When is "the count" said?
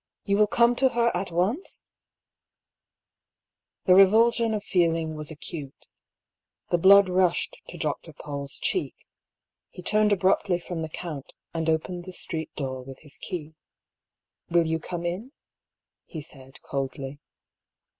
10.81-11.33